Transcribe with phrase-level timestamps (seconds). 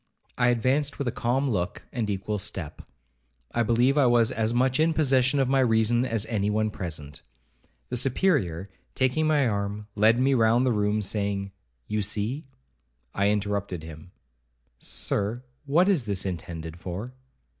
[0.35, 2.81] I advanced with a calm look, and equal step.
[3.51, 7.21] I believe I was as much in possession of my reason as any one present.
[7.89, 11.51] The Superior, taking my arm, led me round the room, saying,
[11.85, 12.45] 'You see—'
[13.13, 17.13] I interrupted him—'Sir, what is this intended for?'